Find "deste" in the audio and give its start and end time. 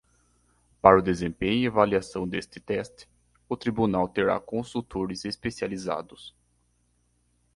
2.27-2.59